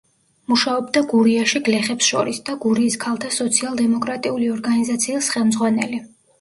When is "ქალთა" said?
3.05-3.31